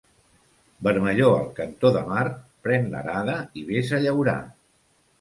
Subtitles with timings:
[0.87, 2.25] Vermellor al cantó de mar,
[2.65, 4.39] pren l'arada i ves a llaurar.